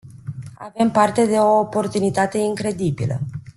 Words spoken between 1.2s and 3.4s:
de o oportunitate incredibilă.